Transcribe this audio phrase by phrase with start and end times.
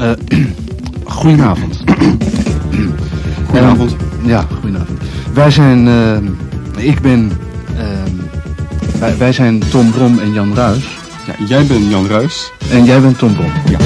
[0.00, 0.10] Eh,
[1.04, 1.84] goedenavond.
[3.48, 3.96] Goedenavond.
[4.22, 4.98] Ja, goedenavond.
[5.32, 7.32] Wij zijn, eh, ik ben,
[7.76, 7.84] eh,
[8.98, 10.98] wij, wij zijn Tom Brom en Jan Ruis.
[11.26, 12.52] Ja, jij bent Jan Ruis.
[12.70, 13.52] En jij bent Tom Brom.
[13.68, 13.78] Ja.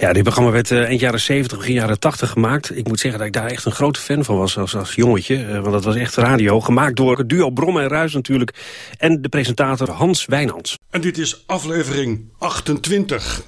[0.00, 2.76] Ja, dit programma werd eind jaren 70, begin jaren 80 gemaakt.
[2.76, 5.36] Ik moet zeggen dat ik daar echt een grote fan van was als, als jongetje.
[5.36, 8.54] Uh, want dat was echt radio, gemaakt door het duo Brom en Ruis natuurlijk.
[8.98, 10.78] En de presentator Hans Wijnands.
[10.90, 13.42] En dit is aflevering 28.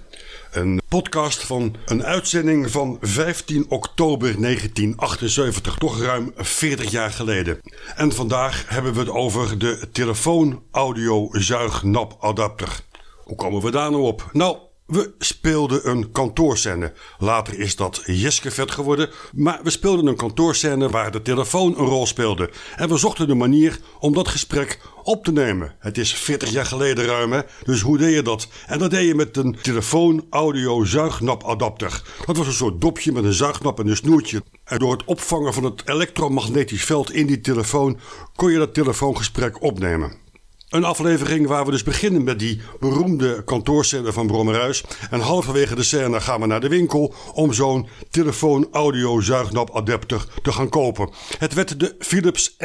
[0.51, 7.59] Een podcast van een uitzending van 15 oktober 1978, toch ruim 40 jaar geleden.
[7.97, 12.81] En vandaag hebben we het over de telefoon-audio-zuignapadapter.
[13.25, 14.29] Hoe komen we daar nou op?
[14.33, 14.57] Nou,
[14.91, 16.92] we speelden een kantoorscène.
[17.19, 19.10] Later is dat Jeskevet geworden.
[19.34, 22.50] Maar we speelden een kantoorscène waar de telefoon een rol speelde.
[22.77, 25.74] En we zochten een manier om dat gesprek op te nemen.
[25.78, 27.41] Het is 40 jaar geleden ruim, hè?
[27.64, 28.48] Dus hoe deed je dat?
[28.66, 32.02] En dat deed je met een telefoon-audio-zuignapadapter.
[32.27, 34.42] Dat was een soort dopje met een zuignap en een snoertje.
[34.64, 37.98] En door het opvangen van het elektromagnetisch veld in die telefoon
[38.34, 40.28] kon je dat telefoongesprek opnemen.
[40.71, 44.85] Een aflevering waar we dus beginnen met die beroemde kantoorscène van Brommerhuis.
[45.11, 51.11] En halverwege de scène gaan we naar de winkel om zo'n telefoon-audio-zuignap-adapter te gaan kopen.
[51.39, 52.57] Het werd de Philips N6708.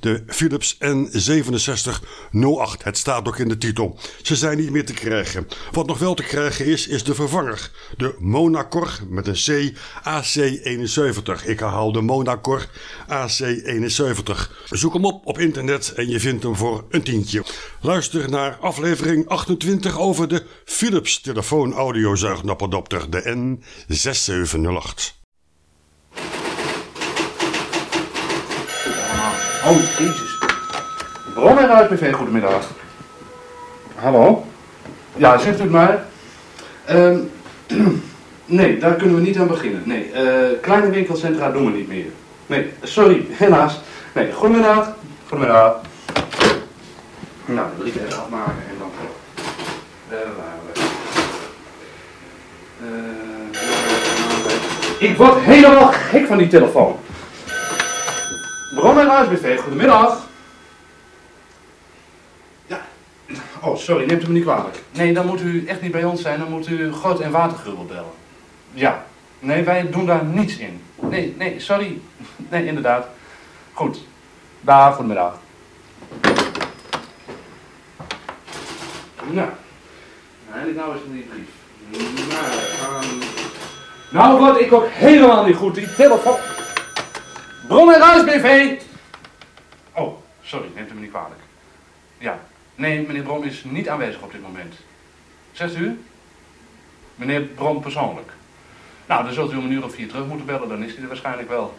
[0.00, 0.78] De Philips N6708.
[2.82, 3.98] Het staat ook in de titel.
[4.22, 5.48] Ze zijn niet meer te krijgen.
[5.72, 7.70] Wat nog wel te krijgen is, is de vervanger.
[7.96, 11.46] De Monacor met een C AC71.
[11.46, 12.66] Ik herhaal de Monacor
[13.08, 14.50] AC71.
[14.70, 17.44] Zoek hem op op internet en je vindt hem voor een tientje.
[17.80, 25.24] Luister naar aflevering 28 over de Philips telefoon audiozuignapadapter, de N6708.
[29.64, 30.38] Oh, jezus.
[31.34, 32.70] Bron en Ruis BV, goedemiddag.
[33.94, 34.46] Hallo?
[35.16, 36.06] Ja, zegt u het maar.
[36.84, 37.18] Ehm,
[38.44, 39.82] nee, daar kunnen we niet aan beginnen.
[39.84, 42.06] Nee, uh, kleine winkelcentra doen we niet meer.
[42.46, 43.80] Nee, sorry, helaas.
[44.14, 44.94] Nee, goedemiddag.
[45.28, 45.80] Goedemiddag.
[47.44, 48.90] Nou, de brief even afmaken en dan.
[50.10, 50.18] Uh,
[52.82, 52.90] uh,
[55.10, 56.96] ik word helemaal gek van die telefoon.
[58.74, 60.26] Bron en BV, goedemiddag.
[62.66, 62.80] Ja.
[63.62, 64.82] Oh, sorry, neemt u me niet kwalijk.
[64.92, 67.84] Nee, dan moet u echt niet bij ons zijn, dan moet u groot en watergrubbel
[67.84, 68.12] bellen.
[68.72, 69.04] Ja.
[69.38, 70.82] Nee, wij doen daar niets in.
[71.00, 72.00] Nee, nee, sorry.
[72.48, 73.06] Nee, inderdaad.
[73.72, 73.98] Goed.
[74.66, 75.38] Dag, goedemiddag.
[79.30, 79.48] Nou,
[80.52, 81.48] eindelijk nou is het die brief.
[82.28, 83.18] Nou, um...
[84.10, 85.74] nou word ik ook helemaal niet goed.
[85.74, 86.36] Die telefoon...
[87.68, 88.78] Bron en Ruis BV!
[89.92, 91.40] Oh, sorry, neemt u me niet kwalijk.
[92.18, 92.38] Ja,
[92.74, 94.74] nee, meneer Bron is niet aanwezig op dit moment.
[95.52, 96.04] Zegt u?
[97.14, 98.30] Meneer Bron persoonlijk.
[99.06, 101.02] Nou, dan zult u om een uur of vier terug moeten bellen, dan is hij
[101.02, 101.74] er waarschijnlijk wel.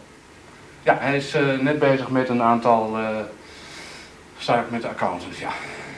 [0.88, 3.06] Ja, hij is uh, net bezig met een aantal uh,
[4.38, 5.50] zaken met de accountant, ja,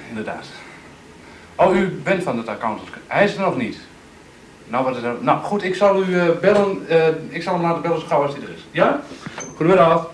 [0.08, 0.46] inderdaad.
[1.54, 2.88] Oh, u bent van het accountant.
[3.06, 3.78] Hij is er nog niet.
[4.66, 5.14] Nou, wat is er?
[5.20, 6.86] Nou, goed, ik zal u uh, bellen.
[7.28, 8.66] ik zal hem laten bellen zo als hij er is.
[8.70, 9.00] Ja?
[9.56, 10.10] Goedemiddag.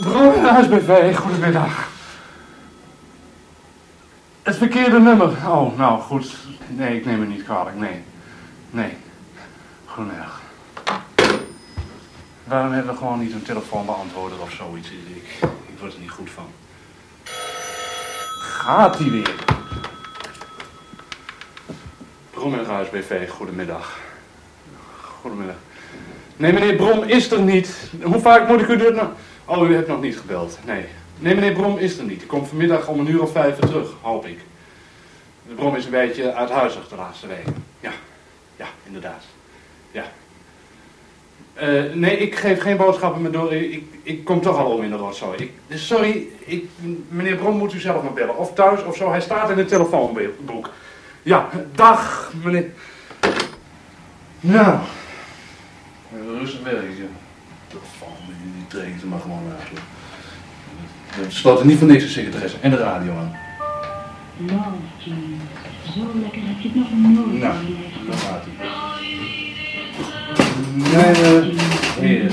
[0.00, 1.87] Brouwerhuis BV, goedemiddag.
[4.48, 5.28] Het verkeerde nummer.
[5.28, 6.36] Oh, nou goed.
[6.68, 7.76] Nee, ik neem het niet kwalijk.
[7.76, 8.02] Nee.
[8.70, 8.96] Nee.
[9.84, 10.40] Goedemiddag.
[12.44, 14.90] Waarom hebben we gewoon niet een telefoonbeantwoorder of zoiets?
[14.90, 16.44] Ik, ik word er niet goed van.
[18.40, 19.34] Gaat die weer?
[22.30, 23.98] Brommerhuis BV, goedemiddag.
[25.20, 25.56] Goedemiddag.
[26.36, 27.90] Nee, meneer Brom is er niet.
[28.02, 29.00] Hoe vaak moet ik u dit.
[29.44, 30.58] Oh, u hebt nog niet gebeld.
[30.64, 30.84] Nee.
[31.18, 32.22] Nee, meneer Brom is er niet.
[32.22, 34.38] Ik kom vanmiddag om een uur of vijf terug, hoop ik.
[35.48, 37.64] De Brom is een beetje uithuizig de laatste weken.
[37.80, 37.90] Ja,
[38.56, 39.24] ja, inderdaad.
[39.90, 40.04] Ja.
[41.62, 43.52] Uh, nee, ik geef geen boodschappen meer door.
[43.52, 45.38] Ik, ik kom toch al om in de rotzooi.
[45.38, 46.68] Ik, dus sorry, ik,
[47.08, 48.36] meneer Brom moet u zelf maar bellen.
[48.36, 49.10] Of thuis of zo.
[49.10, 50.70] Hij staat in het telefoonboek.
[51.22, 52.70] Ja, dag, meneer.
[54.40, 54.78] Nou,
[56.38, 57.08] rustig werken.
[57.68, 59.80] Telefoon, die, die treden ze maar gewoon uit.
[61.26, 63.47] We sloten niet voor niks de secretaresse en de radio aan.
[64.38, 64.44] Zo
[66.22, 67.54] lekker heb je het nog nooit Nou,
[68.06, 68.66] dan gaat hij.
[72.00, 72.26] Nee.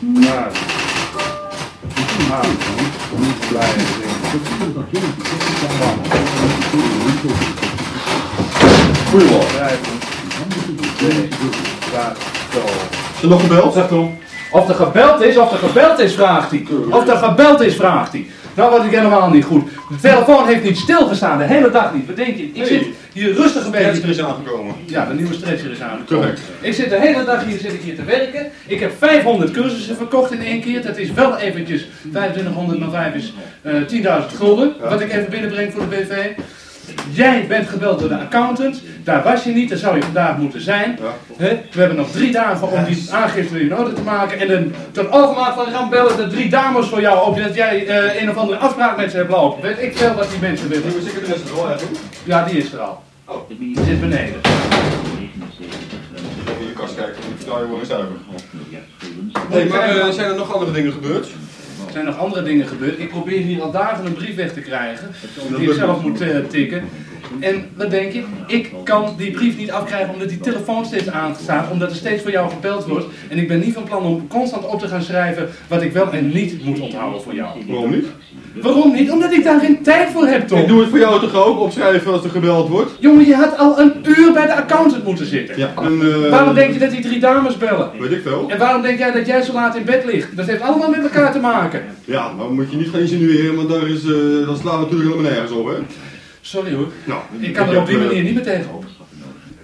[0.00, 0.50] Nou,
[2.28, 2.46] nou,
[3.18, 3.70] niet blij.
[12.52, 12.60] Zo.
[13.16, 13.74] Is er nog gebeld?
[13.74, 14.18] Zegt Tom.
[14.50, 16.66] Of er gebeld is, of er gebeld is, vraagt hij.
[16.90, 18.26] Of er gebeld is, vraagt hij.
[18.56, 19.68] Nou was ik helemaal niet goed.
[19.88, 22.06] De telefoon heeft niet stilgestaan, de hele dag niet.
[22.06, 22.50] Wat denk je?
[22.52, 24.02] Ik zit hier rustig een beetje.
[24.02, 24.74] er is aangekomen.
[24.86, 26.06] Ja, de nieuwe stretcher is aangekomen.
[26.06, 26.40] Correct.
[26.60, 28.46] Ik zit de hele dag hier, zit ik hier te werken.
[28.66, 30.82] Ik heb 500 cursussen verkocht in één keer.
[30.82, 33.32] Dat is wel eventjes 2500 maar 5 is
[33.62, 33.74] eh
[34.30, 34.74] 10.000 gulden.
[34.80, 36.12] Wat ik even binnenbreng voor de BV.
[37.10, 38.82] Jij bent gebeld door de accountant.
[39.04, 40.98] Daar was je niet, daar zou je vandaag moeten zijn.
[41.36, 41.48] Hè?
[41.72, 44.38] We hebben nog drie dagen om die aangifte weer in orde te maken.
[44.38, 47.36] En dan tot overmaat van gaan bellen de drie dames voor jou op.
[47.36, 49.62] Dat jij eh, een of andere afspraak met ze hebt lopen.
[49.62, 50.88] Weet ik veel wat die mensen willen.
[50.88, 51.88] Nieuwe secretaresse er wel even.
[52.24, 53.02] Ja, die is er al.
[53.58, 54.34] Die zit beneden.
[56.46, 57.14] Even in je kast kijken.
[57.20, 58.16] Die vertrouw je wel eens zuiver.
[59.50, 61.28] Nee, maar eh, zijn er nog andere dingen gebeurd?
[61.96, 62.98] Er zijn nog andere dingen gebeurd.
[62.98, 65.08] Ik probeer hier al dagen een brief weg te krijgen.
[65.56, 66.84] Die ik zelf moet eh, tikken.
[67.40, 68.24] En wat denk je?
[68.46, 71.70] Ik kan die brief niet afkrijgen omdat die telefoon steeds aanstaat.
[71.70, 73.06] Omdat er steeds voor jou gebeld wordt.
[73.28, 76.12] En ik ben niet van plan om constant op te gaan schrijven wat ik wel
[76.12, 77.66] en niet moet onthouden voor jou.
[77.66, 78.06] Waarom niet?
[78.62, 79.10] Waarom niet?
[79.10, 80.66] Omdat ik daar geen tijd voor heb, Ik Tom.
[80.66, 82.90] doe het voor jou toch ook, opschrijven als er gebeld wordt?
[83.00, 85.58] Jongen, je had al een uur bij de accountant moeten zitten.
[85.58, 85.72] Ja.
[85.82, 87.90] En, eh, Waarom denk je dat die drie dames bellen?
[88.00, 88.44] Weet ik veel.
[88.48, 90.36] En waarom denk jij dat jij zo laat in bed ligt?
[90.36, 91.82] Dat heeft allemaal met elkaar te maken.
[92.04, 95.30] Ja, maar moet je niet gaan insinueren, want daar is, eh dat slaat natuurlijk helemaal
[95.32, 95.74] nergens op, hè?
[96.40, 96.88] Sorry hoor.
[97.04, 98.84] Nou, Ik kan er op die eh, manier niet meer tegenop.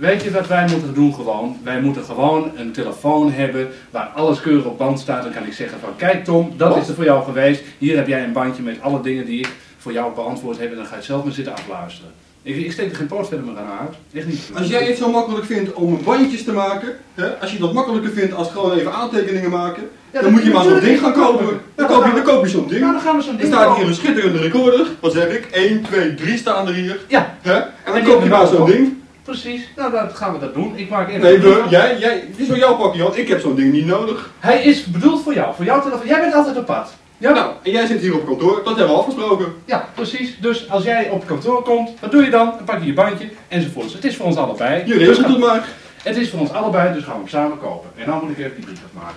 [0.03, 1.57] Weet je wat wij moeten doen gewoon?
[1.63, 5.23] Wij moeten gewoon een telefoon hebben waar alles keurig op band staat.
[5.23, 7.63] Dan kan ik zeggen van kijk Tom, dat is er voor jou geweest.
[7.79, 10.71] Hier heb jij een bandje met alle dingen die ik voor jou beantwoord heb.
[10.71, 12.11] En dan ga je zelf maar zitten afluisteren.
[12.43, 13.95] Ik, ik steek er geen post verder meer aan uit.
[14.13, 14.51] Echt niet.
[14.55, 18.11] Als jij het zo makkelijk vindt om bandjes te maken, hè, als je dat makkelijker
[18.11, 19.83] vindt als gewoon even aantekeningen maken,
[20.13, 21.61] Ja, dan moet je maar zo'n ding gaan kopen.
[21.75, 22.81] Dan koop je, dan koop je zo'n ding.
[22.81, 24.87] Nou, dan gaan we zo'n Er ding staat hier een schitterende recorder.
[25.01, 25.45] Wat zeg ik?
[25.53, 27.01] 1, 2, 3 staan er hier.
[27.09, 27.55] Ja, Hè?
[27.55, 29.01] En En dan koop je maar zo'n ding.
[29.41, 29.69] Precies.
[29.77, 30.73] Nou, dan gaan we dat doen.
[30.77, 33.17] Ik maak even Nee, we, jij, jij, het is voor jou pakje, Jan.
[33.17, 34.31] Ik heb zo'n ding niet nodig.
[34.39, 36.07] Hij is bedoeld voor jou, voor jouw telefoon.
[36.07, 36.95] Jij bent altijd op pad.
[37.19, 38.61] Ja, Nou, en jij zit hier op kantoor.
[38.65, 39.47] Dat hebben we afgesproken.
[39.65, 40.39] Ja, precies.
[40.41, 42.47] Dus als jij op kantoor komt, wat doe je dan?
[42.57, 43.93] Dan pak je je bandje enzovoorts.
[43.93, 44.83] Het is voor ons allebei.
[44.87, 45.69] Je Dus gaan- het maar.
[46.03, 47.91] Het is voor ons allebei, dus gaan we hem samen kopen.
[47.97, 49.17] En dan moet ik even die brief afmaken.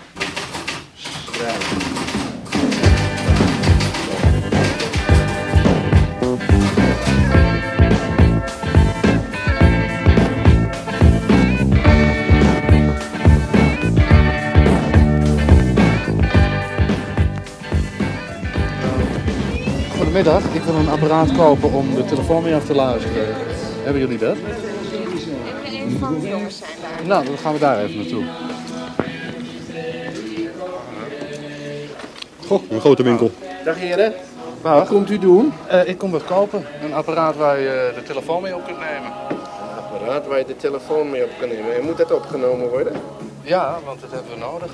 [0.97, 1.93] Schrijven.
[20.15, 23.35] Goedemiddag, ik wil een apparaat kopen om de telefoon mee af te luisteren.
[23.83, 24.35] Hebben jullie dat?
[25.65, 27.07] Een van de jongens zijn daar.
[27.07, 28.23] Nou, dan gaan we daar even naartoe.
[32.47, 33.31] Goh, een grote winkel.
[33.63, 34.13] Dag heren,
[34.61, 35.53] Wat wat komt u doen?
[35.67, 36.65] Eh, ik kom wat kopen.
[36.83, 39.11] Een apparaat waar je de telefoon mee op kunt nemen.
[39.29, 41.75] Een apparaat waar je de telefoon mee op kan nemen.
[41.75, 42.93] En moet dat opgenomen worden?
[43.41, 44.71] Ja, want dat hebben we nodig.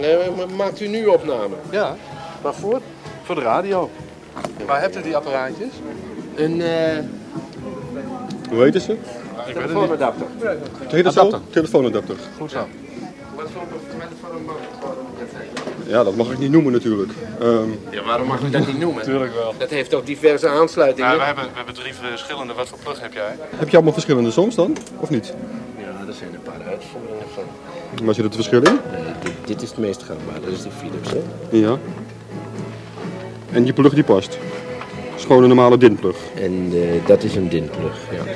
[0.00, 1.54] Nee, maar maakt u nu opname?
[1.70, 1.96] Ja,
[2.42, 2.80] Waarvoor?
[3.32, 3.90] Voor de radio.
[4.66, 5.68] Waar hebt u die apparaatjes?
[6.34, 6.98] Een eh
[8.50, 8.96] Hoe heet ze?
[9.52, 10.26] telefoonadapter.
[10.88, 11.40] Heet het zo?
[11.50, 12.16] Telefoonadapter.
[12.38, 12.66] Goed zo.
[13.36, 13.62] Wat voor
[14.20, 14.46] voor een?
[15.86, 17.12] Ja, dat mag ik niet noemen natuurlijk.
[17.40, 19.02] Ehm, Ja, waarom mag u dat niet noemen?
[19.02, 19.54] Tuurlijk wel.
[19.58, 21.08] Dat heeft toch diverse aansluitingen?
[21.08, 22.54] Nou, we, hebben, we hebben drie verschillende.
[22.54, 23.36] Wat voor plug heb jij?
[23.56, 24.76] heb je allemaal verschillende soms dan?
[24.96, 25.34] Of niet?
[25.78, 27.44] Ja, er zijn een paar uitvoeringen van.
[28.04, 28.78] Waar zit het verschil in?
[28.92, 31.10] Nee, dit, dit is het meest gangbaar, dat is die Philips.
[31.10, 31.20] Hè?
[31.50, 31.78] Ja.
[33.52, 34.38] En die plug die past.
[35.16, 36.16] is gewoon een normale dinplug.
[36.34, 38.32] En eh, dat is een DIN-plug, ja.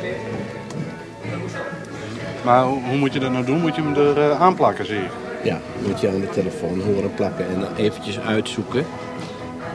[2.44, 3.60] Maar hoe, hoe moet je dat nou doen?
[3.60, 5.10] Moet je hem er eh, aanplakken, zie ik.
[5.42, 8.86] Ja, moet je aan de telefoon horen plakken en dan eventjes uitzoeken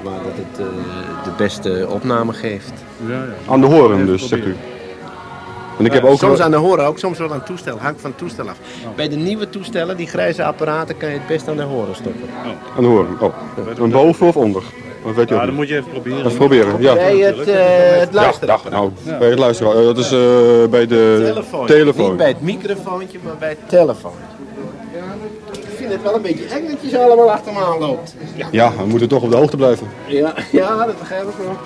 [0.03, 2.73] waar dat het eh, de beste opname geeft.
[3.07, 3.51] Ja, ja.
[3.51, 4.55] Aan de horen dus, zegt u.
[5.77, 6.17] En ik heb ook...
[6.17, 7.77] Soms aan de horen ook, soms wel aan het toestel.
[7.77, 8.57] Hangt van het toestel af.
[8.95, 12.29] Bij de nieuwe toestellen, die grijze apparaten, kan je het best aan de horen stoppen.
[12.77, 13.19] Aan de horen.
[13.19, 13.33] Oh.
[13.77, 14.63] Een boven of onder?
[15.05, 16.17] Dat weet je ook Ja, dan moet je even proberen.
[16.25, 16.93] Even proberen, ja.
[16.93, 18.47] Bij het, eh het Ja, luisteren.
[18.47, 18.69] dag.
[18.69, 19.77] Nou, bij het luisteren.
[19.77, 20.19] Eh, dat is eh,
[20.69, 21.65] bij de telefoon.
[21.65, 22.07] telefoon.
[22.07, 24.11] Niet bij het microfoontje, maar bij het telefoon.
[25.51, 28.15] Ik vind het wel een beetje eng dat je zo allemaal achter me aan loopt.
[28.51, 29.87] Ja, we moeten toch op de hoogte blijven.
[30.07, 31.57] Ja, ja dat begrijp ik wel.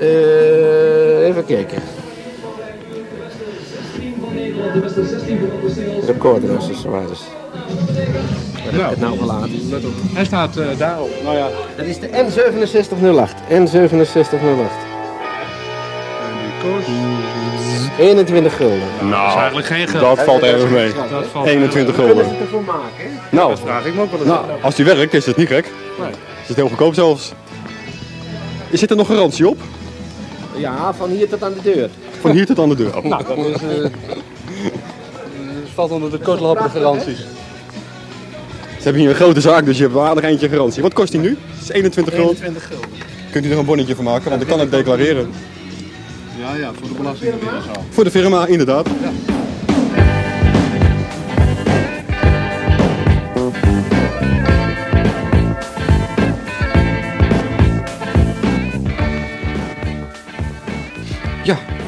[0.00, 1.82] Eh, even kijken.
[6.06, 7.20] Recorder accessoires.
[8.64, 9.50] Waar heb ik het nou gelaten?
[10.12, 11.10] Hij staat eh, daarop.
[11.24, 13.52] Nou ja, Dat is de N6708.
[13.52, 14.88] N6708.
[17.98, 18.78] 21 gulden.
[19.10, 20.16] dat is eigenlijk geen geld.
[20.16, 20.92] Dat valt erg mee.
[21.10, 22.24] Dat valt 21 Kunnen gulden.
[22.24, 23.18] ze het ervoor maken?
[23.30, 24.28] Nou, vraag ik me ook wel eens.
[24.28, 25.72] nou, als die werkt is het niet gek.
[26.00, 26.10] Nee.
[26.42, 27.32] Is het heel goedkoop zelfs.
[28.70, 29.58] Is zit er nog garantie op?
[30.56, 31.90] Ja, van hier tot aan de deur.
[32.20, 32.92] Van hier tot aan de deur.
[33.02, 33.90] Nou, dat is, eh, dat
[35.74, 37.18] valt onder de kortlopende garanties.
[38.80, 40.82] Ze hebben hier een grote zaak, dus je hebt een aardig eindje garantie.
[40.82, 41.28] Wat kost die nu?
[41.28, 42.34] Het is 21 gulden.
[42.34, 42.88] 21 gulden.
[43.30, 45.30] Kunt u er een bonnetje van maken, want ik kan het declareren.
[46.38, 47.34] Ja, ja, voor de belasting.
[47.90, 48.86] Voor de firma, inderdaad.
[48.86, 49.10] Ja,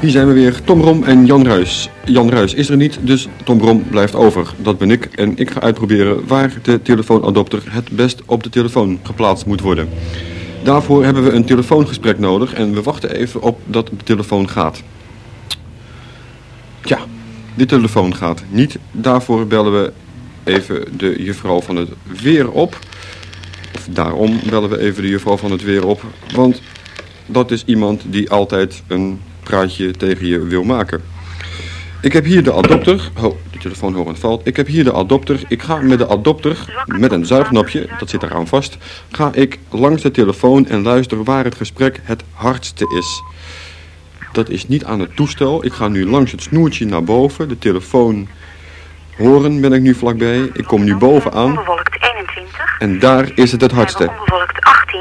[0.03, 0.61] hier zijn we weer.
[0.65, 1.91] Tom Rom en Jan Ruis.
[2.05, 4.55] Jan Ruis is er niet, dus Tom Rom blijft over.
[4.57, 8.99] Dat ben ik en ik ga uitproberen waar de telefoonadapter het best op de telefoon
[9.03, 9.89] geplaatst moet worden.
[10.63, 14.83] Daarvoor hebben we een telefoongesprek nodig en we wachten even op dat de telefoon gaat.
[16.83, 16.99] Ja,
[17.55, 18.79] de telefoon gaat niet.
[18.93, 19.93] Daarvoor bellen we
[20.45, 21.89] even de juffrouw van het
[22.23, 22.79] weer op.
[23.75, 26.03] Of daarom bellen we even de juffrouw van het weer op.
[26.35, 26.61] Want
[27.27, 29.21] dat is iemand die altijd een
[29.53, 31.03] praatje tegen je wil maken.
[32.01, 33.11] Ik heb hier de adopter.
[33.23, 34.47] Oh, de telefoonhoorn valt.
[34.47, 35.41] Ik heb hier de adopter.
[35.49, 38.79] Ik ga met de adopter, met een zuignapje, dat zit eraan vast,
[39.11, 43.23] ga ik langs de telefoon en luister waar het gesprek het hardste is.
[44.33, 45.65] Dat is niet aan het toestel.
[45.65, 47.49] Ik ga nu langs het snoertje naar boven.
[47.49, 48.29] De telefoon
[49.17, 50.51] horen ben ik nu vlakbij.
[50.53, 54.09] Ik kom nu bovenaan Onbewolkt 21, en daar is het het hardste.
[54.09, 55.01] onbewolkt 18,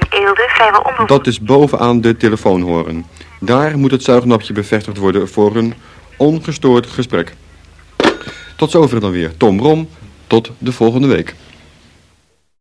[0.00, 1.08] en Eelde vrijwel onbewolkt.
[1.08, 3.04] Dat is bovenaan de telefoonhoorn.
[3.38, 5.74] Daar moet het zuignapje bevestigd worden voor een
[6.16, 7.34] ongestoord gesprek.
[8.56, 9.36] Tot zover dan weer.
[9.36, 9.88] Tom Rom,
[10.26, 11.34] tot de volgende week.